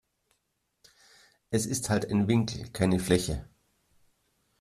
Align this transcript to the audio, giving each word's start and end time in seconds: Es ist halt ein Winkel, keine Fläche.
Es 1.51 1.67
ist 1.67 1.91
halt 1.91 2.09
ein 2.09 2.27
Winkel, 2.27 2.67
keine 2.71 2.97
Fläche. 2.99 3.47